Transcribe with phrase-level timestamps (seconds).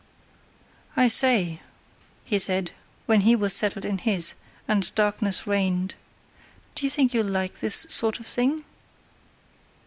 [0.97, 1.61] "I say,"
[2.25, 2.71] he said,
[3.05, 4.33] when he was settled in his,
[4.67, 5.93] and darkness reigned,
[6.73, 8.65] "do you think you'll like this sort of thing?"